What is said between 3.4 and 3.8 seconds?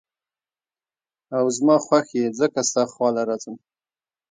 ـ